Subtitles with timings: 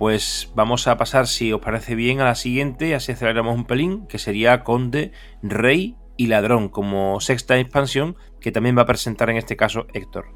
[0.00, 4.06] Pues vamos a pasar, si os parece bien, a la siguiente, así aceleramos un pelín,
[4.06, 9.36] que sería Conde, Rey y Ladrón, como sexta expansión, que también va a presentar en
[9.36, 10.28] este caso Héctor.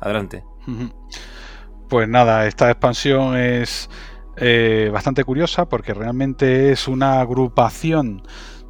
[0.00, 0.44] Adelante.
[1.88, 3.90] Pues nada, esta expansión es
[4.36, 8.22] eh, bastante curiosa porque realmente es una agrupación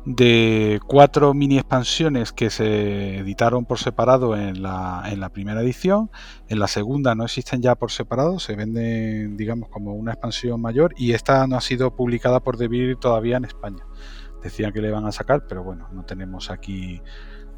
[0.05, 6.11] de cuatro mini expansiones que se editaron por separado en la, en la, primera edición.
[6.49, 10.95] En la segunda no existen ya por separado, se venden, digamos, como una expansión mayor
[10.96, 13.85] y esta no ha sido publicada por Devir todavía en España.
[14.43, 17.03] Decían que le van a sacar, pero bueno, no tenemos aquí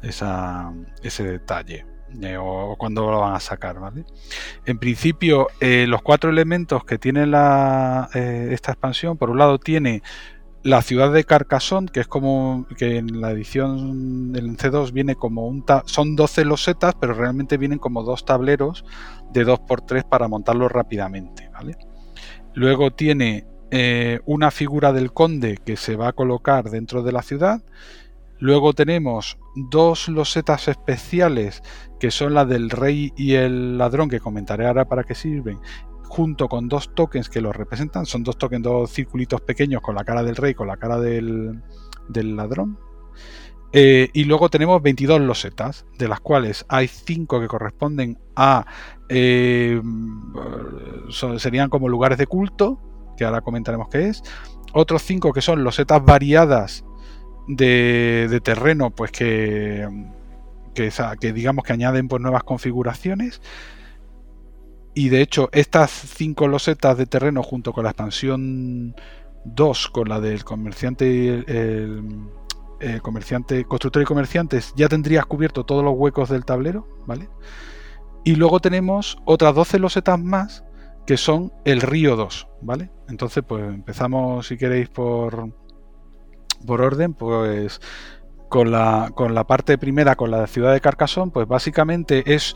[0.01, 1.85] esa, ese detalle.
[2.21, 4.05] Eh, o, cuándo lo van a sacar, ¿vale?
[4.65, 9.57] En principio, eh, los cuatro elementos que tiene la, eh, esta expansión, por un lado
[9.57, 10.03] tiene
[10.63, 15.45] la ciudad de Carcassonne, que es como que en la edición del C2 viene como
[15.45, 18.85] un son 12 losetas, pero realmente vienen como dos tableros
[19.33, 21.77] de 2x3 para montarlos rápidamente, ¿vale?
[22.53, 27.23] Luego tiene eh, una figura del conde que se va a colocar dentro de la
[27.23, 27.61] ciudad.
[28.39, 31.61] Luego tenemos dos losetas especiales
[31.99, 35.59] que son la del rey y el ladrón, que comentaré ahora para qué sirven,
[36.13, 38.05] junto con dos tokens que los representan.
[38.05, 41.63] Son dos tokens, dos circulitos pequeños con la cara del rey, con la cara del,
[42.13, 42.77] ladrón.
[43.71, 48.63] Eh, y luego tenemos 22 losetas, de las cuales hay 5 que corresponden a...
[49.09, 49.81] Eh,
[51.37, 52.79] serían como lugares de culto,
[53.17, 54.21] que ahora comentaremos qué es.
[54.71, 56.85] Otros 5 que son losetas variadas
[57.47, 59.87] de, terreno, pues que,
[60.75, 63.41] que, digamos que añaden pues, nuevas configuraciones.
[64.93, 68.95] Y de hecho, estas cinco losetas de terreno junto con la expansión
[69.45, 72.29] 2, con la del comerciante, el,
[73.01, 77.29] comerciante, constructor y comerciantes, ya tendrías cubierto todos los huecos del tablero, ¿vale?
[78.23, 80.63] Y luego tenemos otras 12 losetas más
[81.05, 82.89] que son el río 2, ¿vale?
[83.09, 85.53] Entonces, pues empezamos, si queréis, por,
[86.65, 87.81] por orden, pues
[88.47, 92.55] con la, con la parte primera, con la ciudad de Carcassonne, pues básicamente es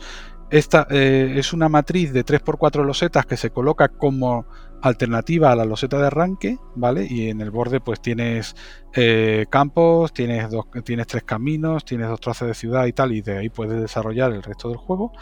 [0.50, 4.46] esta eh, es una matriz de 3x4 losetas que se coloca como
[4.80, 7.06] alternativa a la loseta de arranque, ¿vale?
[7.08, 8.54] Y en el borde pues tienes
[8.94, 13.20] eh, campos, tienes, dos, tienes tres caminos, tienes dos trozos de ciudad y tal, y
[13.20, 15.12] de ahí puedes desarrollar el resto del juego.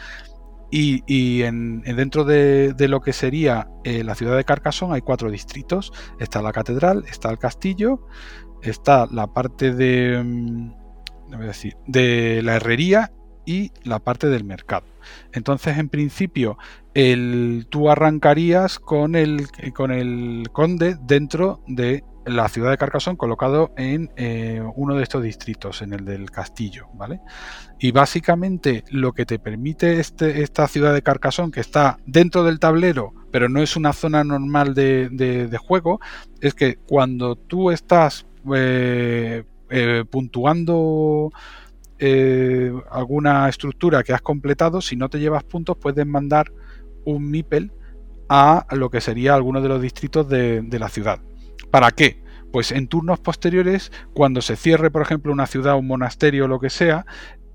[0.69, 5.93] Y, en, dentro de, lo que sería eh, la ciudad de Carcassonne hay cuatro distritos.
[6.19, 8.05] Está la catedral, está el castillo,
[8.61, 13.13] está la parte de, mm, decir, de la herrería
[13.47, 14.85] y la parte del mercado.
[15.31, 16.57] Entonces, en principio,
[17.69, 24.11] tú arrancarías con el, con el conde dentro de la ciudad de Carcassonne colocado en
[24.17, 27.21] eh, uno de estos distritos, en el del castillo, ¿vale?
[27.79, 32.59] Y básicamente lo que te permite este, esta ciudad de Carcassonne, que está dentro del
[32.59, 36.01] tablero, pero no es una zona normal de, juego,
[36.41, 41.31] es que cuando tú estás eh, eh, puntuando
[41.99, 46.51] eh, alguna estructura que has completado, si no te llevas puntos, puedes mandar
[47.05, 47.71] un MIPEL
[48.29, 51.19] a lo que sería alguno de los distritos de, la ciudad.
[51.71, 52.21] ¿Para qué?
[52.51, 56.59] Pues en turnos posteriores, cuando se cierre, por ejemplo, una ciudad, un monasterio o lo
[56.59, 57.05] que sea,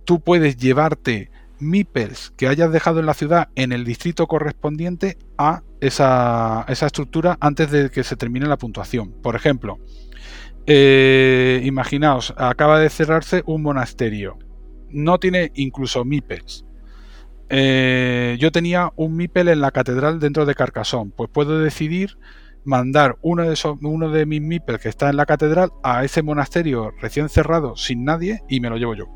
[0.05, 5.63] tú puedes llevarte MIPELs que hayas dejado en la ciudad en el distrito correspondiente a
[5.81, 9.13] esa, esa estructura antes de que se termine la puntuación.
[9.23, 9.79] Por ejemplo,
[10.67, 14.39] eh, imaginaos, acaba de cerrarse un monasterio.
[14.91, 16.67] No tiene incluso MIPELs.
[17.49, 21.13] Eh, yo tenía un MIPEL en la catedral dentro de Carcassonne.
[21.15, 22.19] Pues puedo decidir
[22.65, 26.23] mandar uno de, esos, uno de mis MIPELs que está en la catedral a ese
[26.23, 29.07] monasterio recién cerrado sin nadie y me lo llevo yo.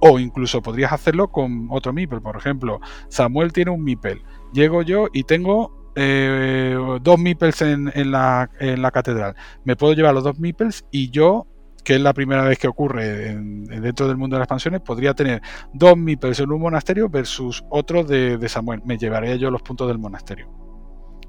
[0.00, 2.20] O incluso podrías hacerlo con otro MIPEL.
[2.20, 4.22] Por ejemplo, Samuel tiene un MIPEL.
[4.52, 8.50] Llego yo y tengo eh, dos meeples en, la,
[8.92, 9.34] catedral.
[9.64, 11.46] Me puedo llevar los dos meeples y yo,
[11.84, 15.40] que es la primera vez que ocurre dentro del mundo de las expansiones, podría tener
[15.72, 18.82] dos meeples en un monasterio versus otro de, Samuel.
[18.84, 20.50] Me llevaría yo los puntos del monasterio.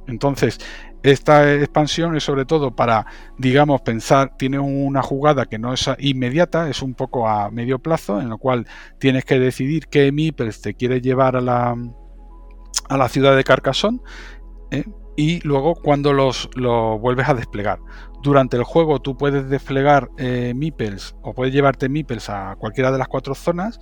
[0.05, 0.57] Entonces,
[1.01, 3.05] esta expansión es sobre todo para,
[3.37, 8.19] digamos, pensar, tiene una jugada que no es inmediata, es un poco a medio plazo,
[8.19, 8.67] en lo cual
[8.99, 11.75] tienes que decidir qué meeples te quieres llevar a la,
[12.89, 13.99] a la ciudad de Carcassonne
[14.71, 14.83] ¿eh?
[15.15, 17.79] y luego cuando los, vuelves a desplegar.
[18.21, 22.97] Durante el juego tú puedes desplegar eh, meeples o puedes llevarte meeples a cualquiera de
[22.97, 23.79] las cuatro zonas.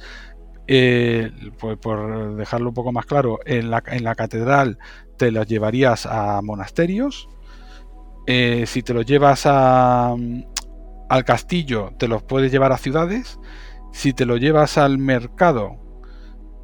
[0.67, 4.79] Eh, pues por dejarlo un poco más claro, en la, en la catedral
[5.15, 7.29] te los llevarías a monasterios.
[8.25, 10.15] si te los llevas a,
[11.09, 13.39] al castillo, te los puedes llevar a ciudades.
[13.91, 15.77] Si te lo llevas al mercado,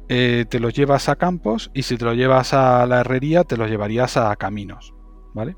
[0.08, 3.56] eh, te los llevas a campos y si te lo llevas a la herrería te
[3.56, 4.94] los llevarías a caminos,
[5.34, 5.56] ¿vale?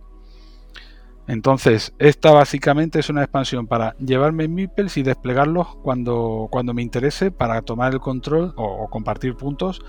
[1.26, 7.30] Entonces, esta básicamente es una expansión para llevarme meeples y desplegarlos cuando, cuando me interese
[7.30, 9.80] para tomar el control o, compartir puntos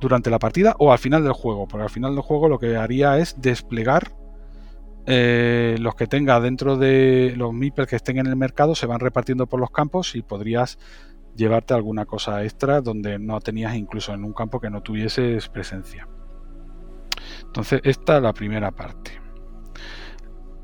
[0.00, 1.66] durante la partida o al final del juego.
[1.66, 4.12] Porque al final del juego lo que haría es desplegar
[5.06, 9.00] eh, los que tenga dentro de los meeples que estén en el mercado, se van
[9.00, 10.78] repartiendo por los campos y podrías
[11.34, 16.08] llevarte alguna cosa extra donde no tenías incluso en un campo que no tuvieses presencia.
[17.44, 19.22] Entonces, esta es la primera parte.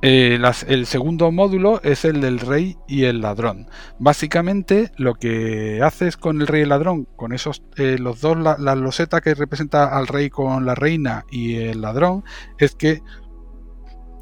[0.00, 0.38] Eh,
[0.69, 3.69] el segundo módulo es el del rey y el ladrón.
[3.99, 8.37] Básicamente lo que haces con el rey y el ladrón, con esos eh, los dos,
[8.37, 12.23] la, loseta que representa al rey con la reina y el ladrón,
[12.59, 13.03] es que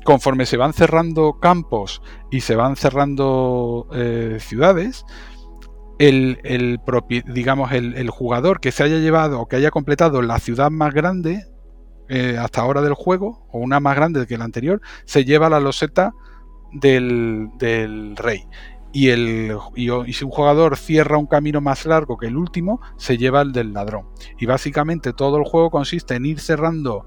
[0.03, 2.01] conforme se van cerrando campos
[2.31, 5.05] y se van cerrando eh, ciudades,
[5.99, 6.81] el,
[7.27, 11.47] digamos, el, jugador que se haya llevado o que haya completado la ciudad más grande
[12.09, 15.61] eh, hasta ahora del juego, o una más grande que la anterior, se lleva la
[15.61, 16.13] loseta
[16.73, 17.51] del,
[18.17, 18.45] rey.
[18.93, 23.19] Y, el, y, si un jugador cierra un camino más largo que el último, se
[23.19, 24.07] lleva el del ladrón.
[24.39, 27.07] Y básicamente todo el juego consiste en ir cerrando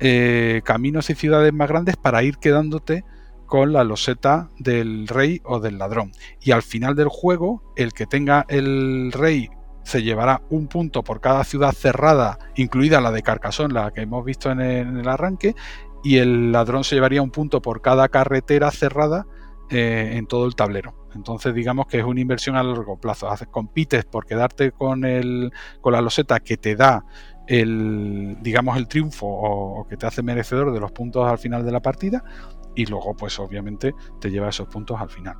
[0.00, 3.04] eh, caminos y ciudades más grandes para ir quedándote
[3.50, 6.12] con la loseta del rey o del ladrón.
[6.40, 9.50] Y al final del juego, el que tenga el rey
[9.82, 14.24] se llevará un punto por cada ciudad cerrada, incluida la de Carcassonne, la que hemos
[14.24, 15.56] visto en el, arranque,
[16.04, 19.26] y el ladrón se llevaría un punto por cada carretera cerrada
[19.68, 21.08] eh, en todo el tablero.
[21.16, 23.28] Entonces digamos que es una inversión a largo plazo.
[23.50, 27.04] Compites por quedarte con, el, con la loseta que te da
[27.48, 31.72] el, digamos, el triunfo o, que te hace merecedor de los puntos al final de
[31.72, 32.22] la partida
[32.80, 35.36] y luego pues obviamente te lleva esos puntos al final.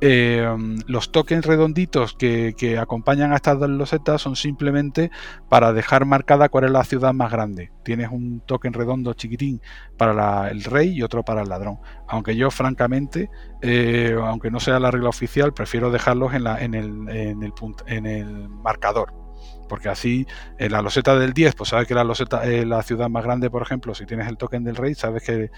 [0.00, 0.46] Eh,
[0.86, 5.10] los tokens redonditos que, acompañan a estas dos losetas son simplemente
[5.48, 7.72] para dejar marcada cuál es la ciudad más grande.
[7.84, 9.60] Tienes un token redondo chiquitín
[9.96, 11.78] para el rey y otro para el ladrón.
[12.08, 13.30] Aunque yo francamente,
[13.62, 19.23] eh, aunque no sea la regla oficial, prefiero dejarlos en el marcador
[19.68, 20.26] porque así
[20.58, 23.50] en la loseta del 10, pues sabes que la loseta, eh, la ciudad más grande,
[23.50, 25.50] por ejemplo, si tienes el token del rey, sabes que,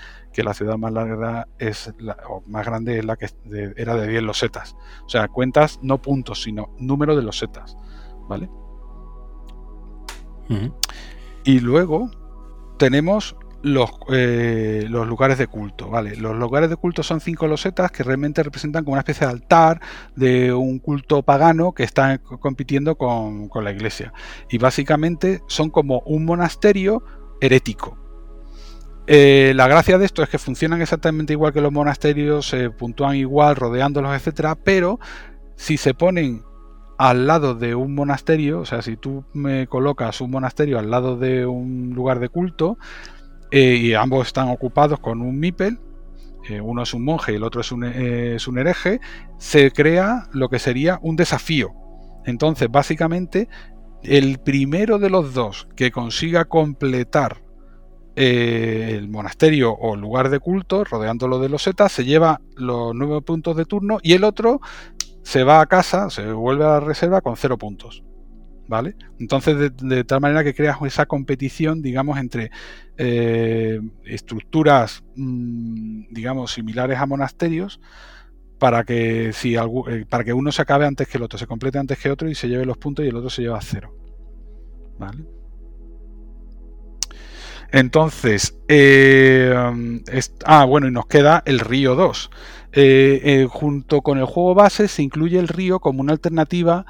[0.43, 3.29] la ciudad más larga es la, o más grande es la que
[3.77, 4.77] era de 10 losetas.
[5.05, 7.77] O sea, cuentas no puntos, sino número de losetas.
[8.29, 8.51] ¿Vale?
[11.45, 12.11] Y luego
[12.79, 13.37] tenemos
[13.67, 16.15] los, eh, los, lugares de culto, ¿vale?
[16.15, 19.81] Los lugares de culto son cinco losetas que realmente representan como una especie de altar
[20.15, 24.13] de un culto pagano que está compitiendo con, la iglesia.
[24.49, 27.03] Y básicamente son como un monasterio
[27.41, 27.99] herético.
[29.09, 33.17] Eh, la gracia de esto es que funcionan exactamente igual que los monasterios, se puntúan
[33.17, 35.01] igual, rodeándolos, etcétera, pero
[35.57, 36.45] si se ponen
[36.99, 41.17] al lado de un monasterio, o sea, si tú me colocas un monasterio al lado
[41.17, 42.79] de un lugar de culto,
[43.51, 45.79] eh, y ambos están ocupados con un Mipel,
[46.49, 49.01] eh, uno es un monje y el otro es un, eh, es un, hereje,
[49.39, 51.73] se crea lo que sería un desafío.
[52.25, 53.49] Entonces, básicamente,
[54.03, 57.43] el primero de los dos que consiga completar
[58.15, 63.57] el monasterio o lugar de culto, rodeándolo de los setas, se lleva los nueve puntos
[63.57, 64.61] de turno y el otro
[65.23, 68.06] se va a casa, se vuelve a la reserva con cero puntos.
[68.69, 68.97] ¿Vale?
[69.19, 72.51] Entonces, de, tal manera que creas esa competición, digamos, entre
[72.97, 77.81] eh, estructuras, mm, digamos, similares a monasterios,
[78.59, 81.79] para que, si eh, para que uno se acabe antes que el otro, se complete
[81.79, 83.95] antes que otro y se lleve los puntos y el otro se lleva cero.
[84.99, 85.25] ¿Vale?
[87.71, 89.53] Entonces, eh,
[90.45, 92.31] ah, bueno, y nos queda el Río 2.
[93.51, 96.87] junto con el juego base se incluye el río como una alternativa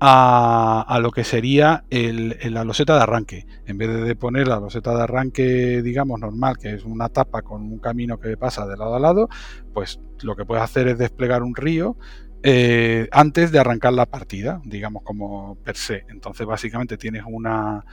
[0.00, 3.46] a, lo que sería la loseta de arranque.
[3.66, 7.62] En vez de poner la loseta de arranque, digamos, normal, que es una tapa con
[7.62, 9.28] un camino que pasa de lado a lado,
[9.72, 11.96] pues lo que puedes hacer es desplegar un río
[12.42, 16.04] eh, antes de arrancar la partida, digamos, como per se.
[16.08, 17.84] Entonces, básicamente tienes una,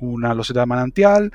[0.00, 1.32] una loseta de manantial,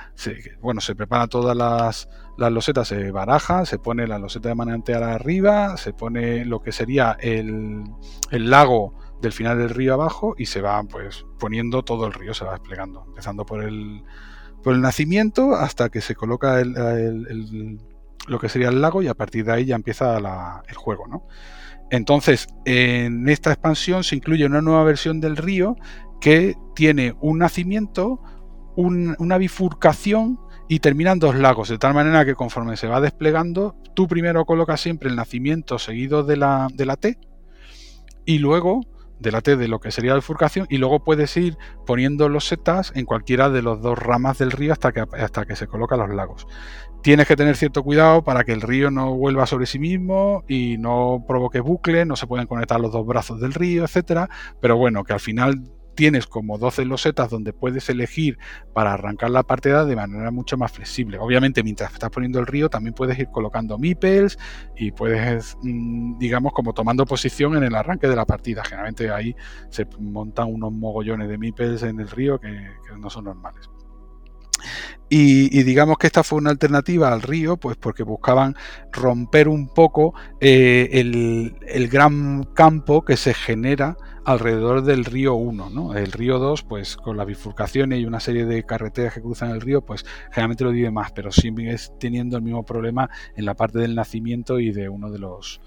[0.61, 5.03] bueno, se prepara todas las, las losetas, se baraja, se pone la loseta de manantial
[5.03, 7.83] arriba, se pone lo que sería el,
[8.29, 12.33] el lago del final del río abajo y se va pues poniendo todo el río,
[12.33, 14.03] se va desplegando, empezando por el,
[14.63, 17.79] por el nacimiento hasta que se coloca el,
[18.27, 20.17] lo que sería el lago y a partir de ahí ya empieza
[20.67, 21.27] el juego, ¿no?
[21.89, 25.75] Entonces, en esta expansión se incluye una nueva versión del río
[26.21, 28.21] que tiene un nacimiento,
[28.75, 34.07] una bifurcación y terminan dos lagos, de tal manera que conforme se va desplegando, tú
[34.07, 37.19] primero colocas siempre el nacimiento seguido de la, de la T
[38.23, 38.81] y luego
[39.21, 42.47] de la T de lo que sería la bifurcación y luego puedes ir poniendo los
[42.47, 45.99] setas en cualquiera de los dos ramas del río hasta que, hasta que se colocan
[45.99, 46.47] los lagos.
[47.03, 50.77] Tienes que tener cierto cuidado para que el río no vuelva sobre sí mismo y
[50.77, 55.03] no provoque bucle, no se pueden conectar los dos brazos del río, etcétera, pero bueno,
[55.03, 55.63] que al final
[55.95, 58.37] tienes como 12 losetas donde puedes elegir
[58.73, 61.17] para arrancar la partida de manera mucho más flexible.
[61.19, 64.37] Obviamente, mientras estás poniendo el río, también puedes ir colocando meeples
[64.75, 68.63] y puedes, mm, digamos, como tomando posición en el arranque de la partida.
[68.63, 69.35] Generalmente ahí
[69.69, 72.49] se montan unos mogollones de meeples en el río que,
[72.99, 73.69] no son normales.
[75.13, 78.55] Y, digamos que esta fue una alternativa al río, pues porque buscaban
[78.93, 85.69] romper un poco eh, el, el, gran campo que se genera alrededor del río 1,
[85.69, 85.97] ¿no?
[85.97, 89.59] El río 2, pues con las bifurcaciones y una serie de carreteras que cruzan el
[89.59, 93.79] río, pues generalmente lo vive más, pero sigue teniendo el mismo problema en la parte
[93.79, 95.59] del nacimiento y de uno de los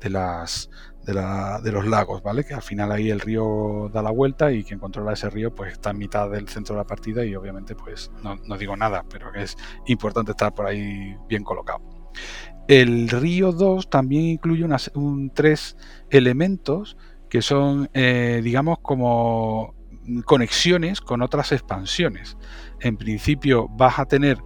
[0.00, 0.70] de las
[1.06, 2.44] de, los lagos, ¿vale?
[2.44, 5.72] Que al final ahí el río da la vuelta y quien controla ese río pues
[5.72, 9.32] está en mitad del centro de la partida y obviamente pues no, digo nada, pero
[9.34, 11.80] es importante estar por ahí bien colocado.
[12.66, 15.76] El río 2 también incluye unas, un, tres
[16.10, 16.96] elementos
[17.28, 19.74] que son, eh, digamos, como
[20.24, 22.36] conexiones con otras expansiones.
[22.80, 24.38] En principio vas a tener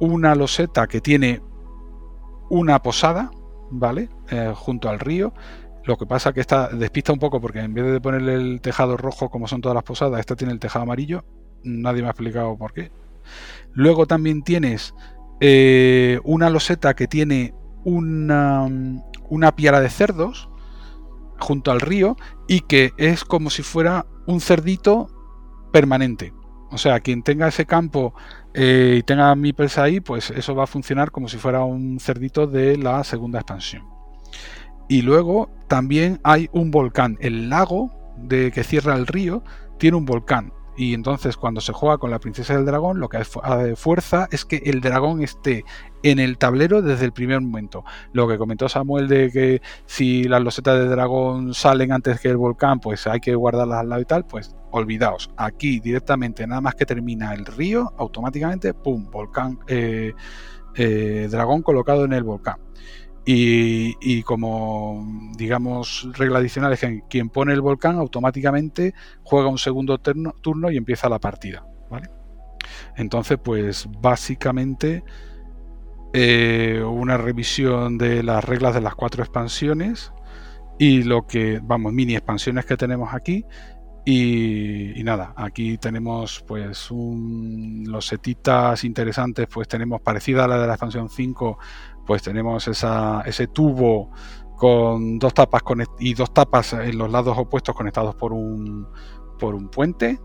[0.00, 1.42] una loseta que tiene
[2.48, 3.30] una posada,
[3.70, 4.08] ¿vale?
[4.30, 5.32] Eh, junto al río.
[5.84, 8.96] Lo que pasa que esta despista un poco porque en vez de ponerle el tejado
[8.96, 11.24] rojo como son todas las posadas, esta tiene el tejado amarillo.
[11.62, 12.90] Nadie me ha explicado por qué.
[13.72, 14.94] Luego también tienes
[15.40, 17.54] eh, una loseta que tiene
[17.84, 18.68] una,
[19.28, 20.48] una piara de cerdos,
[21.38, 22.16] junto al río
[22.48, 25.08] y que es como si fuera un cerdito
[25.72, 26.32] permanente.
[26.76, 28.12] O sea, quien tenga ese campo
[28.52, 32.46] eh, y tenga meeples ahí, pues eso va a funcionar como si fuera un cerdito
[32.46, 33.82] de la segunda expansión.
[34.86, 37.16] Y luego también hay un volcán.
[37.22, 39.42] El lago de que cierra el río
[39.78, 40.52] tiene un volcán.
[40.76, 44.44] Y entonces cuando se juega con la princesa del dragón, lo que hace fuerza es
[44.44, 45.64] que el dragón esté
[46.02, 47.84] en el tablero desde el primer momento.
[48.12, 52.36] Lo que comentó Samuel de que si las losetas de dragón salen antes que el
[52.36, 55.30] volcán, pues hay que guardarlas al lado y tal, pues olvidaos.
[55.36, 59.10] Aquí directamente, nada más que termina el río, automáticamente, ¡pum!
[59.10, 60.12] Volcán, eh,
[60.74, 62.56] eh, dragón colocado en el volcán.
[63.28, 65.04] Y, como,
[65.36, 70.76] digamos, regla adicional es que quien pone el volcán automáticamente juega un segundo turno y
[70.76, 71.66] empieza la partida.
[71.90, 72.08] ¿vale?
[72.96, 75.02] Entonces, pues básicamente
[76.12, 80.12] eh, una revisión de las reglas de las cuatro expansiones
[80.78, 83.44] y lo que, vamos, mini expansiones que tenemos aquí.
[84.08, 90.74] Y, nada, aquí tenemos pues los setitas interesantes, pues tenemos parecida a la de la
[90.74, 91.58] expansión 5,
[92.06, 94.10] pues tenemos ese tubo
[94.56, 95.62] con dos tapas
[95.98, 98.88] y dos tapas en los lados opuestos conectados por un,
[99.38, 100.18] por un puente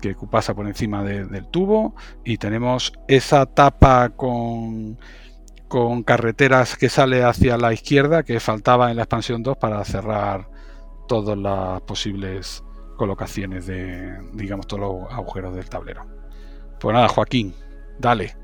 [0.00, 1.94] que pasa por encima del tubo
[2.24, 4.98] y tenemos esa tapa con,
[5.66, 10.48] con carreteras que sale hacia la izquierda que faltaba en la expansión 2 para cerrar
[11.08, 12.62] todas las posibles
[12.96, 16.06] colocaciones de digamos todos los agujeros del tablero.
[16.80, 17.54] Pues nada, Joaquín,
[17.98, 18.34] dale.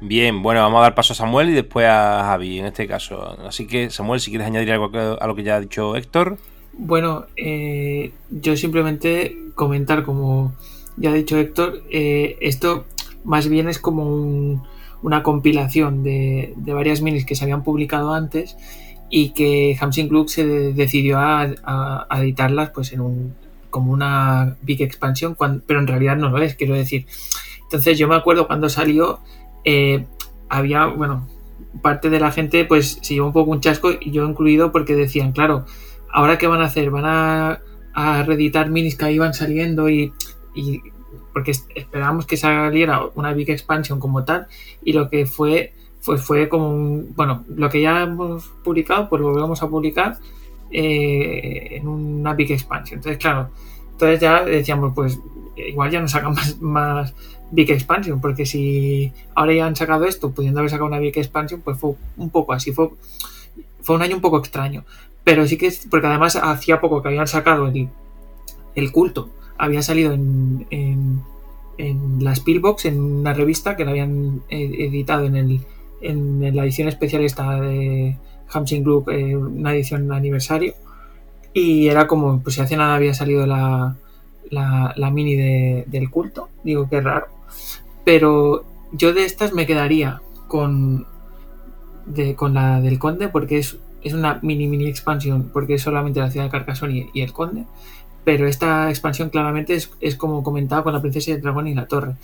[0.00, 3.36] Bien, bueno, vamos a dar paso a Samuel y después a Javi en este caso.
[3.46, 6.38] Así que, Samuel, si quieres añadir algo a lo que ya ha dicho Héctor.
[6.74, 10.54] Bueno, eh, yo simplemente comentar, como
[10.96, 12.84] ya ha dicho Héctor, eh, esto
[13.24, 14.64] más bien es como
[15.02, 18.56] una compilación de, varias minis que se habían publicado antes
[19.08, 23.34] y que Hamsing Club se decidió a, editarlas pues en un
[23.70, 25.36] como una big expansión,
[25.66, 27.06] pero en realidad no lo es, quiero decir.
[27.76, 29.20] Entonces yo me acuerdo cuando salió
[29.64, 30.06] eh,
[30.48, 31.28] había, bueno,
[31.82, 34.94] parte de la gente pues se llevó un poco un chasco y yo incluido porque
[34.94, 35.66] decían, claro,
[36.10, 37.60] ahora qué van a hacer, van a,
[38.24, 40.12] reeditar minis que iban saliendo y,
[41.32, 44.46] porque esperábamos que saliera una big expansion como tal
[44.82, 49.20] y lo que fue fue, fue como un, bueno, lo que ya hemos publicado pues
[49.20, 50.18] lo volvemos a publicar
[50.70, 52.98] eh, en una big expansion.
[52.98, 53.50] Entonces, claro,
[53.92, 55.18] entonces ya decíamos, pues
[55.56, 57.14] igual ya no sacan más, más
[57.50, 61.60] Big Expansion, porque si ahora ya han sacado esto, pudiendo haber sacado una Big Expansion,
[61.60, 62.90] pues fue un poco así, fue,
[63.80, 64.84] fue un año un poco extraño.
[65.24, 67.88] Pero sí que, porque además hacía poco que habían sacado el,
[68.74, 71.20] el culto, había salido en, en,
[71.78, 75.60] en la Spielbox, en una revista que la habían editado en, el,
[76.00, 78.16] en la edición especial esta de
[78.50, 80.74] Hamsing Group, eh, una edición aniversario.
[81.52, 83.96] Y era como, pues si hace nada había salido la,
[84.50, 86.48] la, mini de, del culto.
[86.64, 87.28] Digo, que raro.
[88.04, 91.06] Pero yo de estas me quedaría con,
[92.36, 96.30] con la del conde porque es, es una mini mini expansión porque es solamente la
[96.30, 97.64] ciudad de Carcassonne y, el conde.
[98.24, 101.86] Pero esta expansión claramente es, es como comentaba con la princesa del dragón y la
[101.86, 102.16] torre.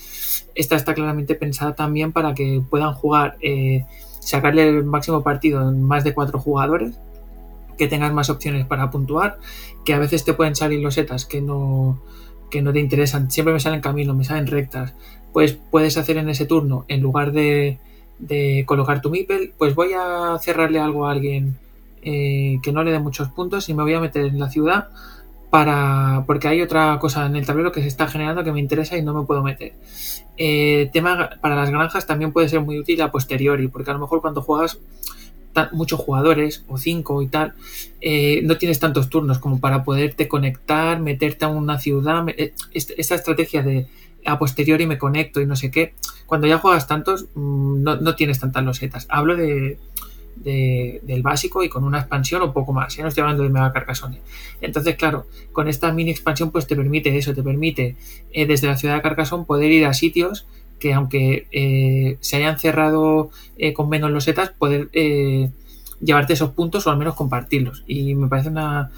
[0.54, 3.84] Esta está claramente pensada también para que puedan jugar, eh,
[4.18, 6.98] sacarle el máximo partido en más de cuatro jugadores,
[7.82, 9.38] que tengas más opciones para puntuar,
[9.84, 12.00] que a veces te pueden salir los setas que no,
[12.50, 13.30] que no te interesan.
[13.30, 14.94] Siempre me salen caminos, me salen rectas.
[15.32, 17.78] Pues puedes hacer en ese turno, en lugar de
[18.22, 21.58] de colocar tu Mipel, pues voy a cerrarle algo a alguien
[22.02, 24.88] eh, que no le dé muchos puntos y me voy a meter en la ciudad
[25.50, 28.96] para porque hay otra cosa en el tablero que se está generando que me interesa
[28.96, 29.74] y no me puedo meter.
[30.36, 34.00] Eh, tema para las granjas también puede ser muy útil a posteriori, porque a lo
[34.00, 34.78] mejor cuando juegas
[35.72, 37.54] muchos jugadores o cinco y tal,
[38.00, 42.24] eh, no tienes tantos turnos como para poderte conectar, meterte a una ciudad.
[42.72, 43.86] esta estrategia de
[44.24, 45.94] a posteriori me conecto y no sé qué,
[46.26, 49.06] cuando ya juegas tantos, mm, no, tienes tantas losetas.
[49.08, 49.78] Hablo de,
[50.44, 52.96] del básico y con una expansión o poco más.
[52.96, 54.20] Ya no estoy hablando de Mega Carcassonne.
[54.60, 57.96] Entonces, claro, con esta mini expansión, pues te permite eso, te permite
[58.32, 60.46] eh, desde la ciudad de Carcassonne poder ir a sitios
[60.82, 64.90] que, aunque eh, se hayan cerrado eh, con menos losetas, poder
[66.00, 67.84] llevarte esos puntos o al menos compartirlos.
[67.86, 68.90] Y me parece una,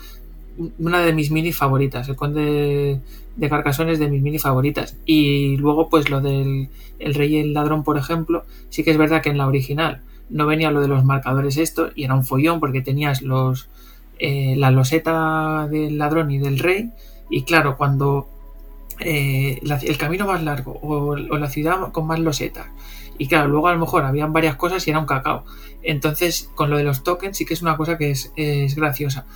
[0.78, 2.08] una de mis mini favoritas.
[2.08, 3.00] El Conde
[3.36, 4.96] de Carcassonne es de mis mini favoritas.
[5.04, 8.96] Y luego, pues lo del el Rey y el Ladrón, por ejemplo, sí que es
[8.96, 10.00] verdad que en la original
[10.30, 13.68] no venía lo de los marcadores esto, y era un follón porque tenías los
[14.18, 16.90] eh, la loseta del ladrón y del rey.
[17.28, 18.28] Y claro, cuando
[19.00, 22.66] eh, el camino más largo o, la ciudad con más losetas.
[23.16, 25.44] Y claro, luego a lo mejor habían varias cosas y era un cacao.
[25.82, 29.26] Entonces, con lo de los tokens sí que es una cosa que es, es graciosa.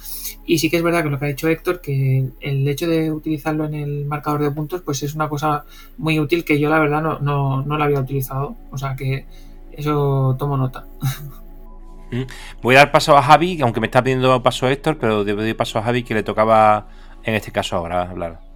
[0.44, 3.12] Y sí que es verdad que lo que ha dicho Héctor, que el hecho de
[3.12, 5.64] utilizarlo en el marcador de puntos, pues es una cosa
[5.96, 8.56] muy útil que yo la verdad no, no, no la había utilizado.
[8.72, 9.26] O sea que
[9.72, 10.86] eso tomo nota.
[12.10, 12.22] Mm.
[12.62, 15.56] Voy a dar paso a Javi, aunque me está pidiendo paso Héctor, pero debo dar
[15.56, 16.88] paso a Javi que le tocaba
[17.22, 18.47] en este caso ahora hablar.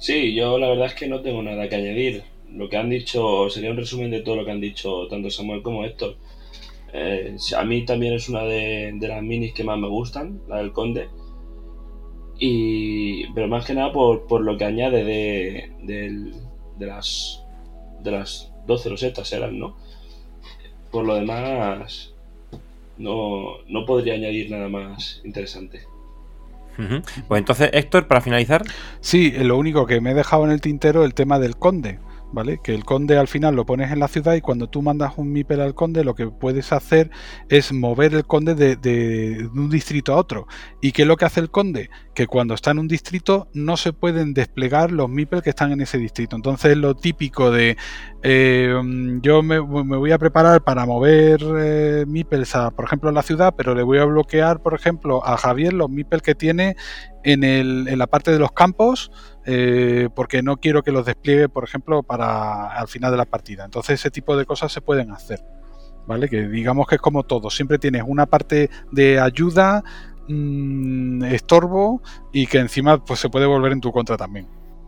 [0.00, 2.24] Sí, yo la verdad es que no tengo nada que añadir.
[2.50, 5.62] Lo que han dicho sería un resumen de todo lo que han dicho tanto Samuel
[5.62, 6.16] como Héctor.
[6.94, 10.72] Eh, a mí también es una de, las minis que más me gustan, la del
[10.72, 11.08] Conde.
[12.38, 17.44] Y, pero más que nada por, por lo que añade de, de, las
[18.02, 19.76] de las 12 rosetas eran, ¿no?
[20.90, 22.14] Por lo demás,
[22.96, 25.82] no, no podría añadir nada más interesante.
[26.76, 28.62] Pues entonces, Héctor, para finalizar.
[29.00, 31.98] Sí, lo único que me he dejado en el tintero el tema del conde.
[32.32, 32.60] ¿Vale?
[32.62, 35.32] Que el conde al final lo pones en la ciudad y cuando tú mandas un
[35.32, 37.10] MIPEL al conde lo que puedes hacer
[37.48, 40.46] es mover el conde de, un distrito a otro.
[40.80, 41.90] ¿Y qué es lo que hace el conde?
[42.14, 45.80] Que cuando está en un distrito no se pueden desplegar los MIPEL que están en
[45.80, 46.36] ese distrito.
[46.36, 47.76] Entonces lo típico de
[48.22, 48.74] eh,
[49.22, 53.54] yo me, voy a preparar para mover eh, MIPELs a, por ejemplo, en la ciudad,
[53.56, 56.76] pero le voy a bloquear, por ejemplo, a Javier los MIPEL que tiene
[57.24, 59.10] en, el, en la parte de los campos
[59.46, 63.64] eh, porque no quiero que los despliegue, por ejemplo, para al final de la partida.
[63.64, 65.40] Entonces ese tipo de cosas se pueden hacer.
[66.06, 66.28] ¿Vale?
[66.28, 69.84] Que digamos que es como todo, siempre tienes una parte de ayuda,
[70.28, 74.59] mm, estorbo y que encima pues se puede volver en tu contra también.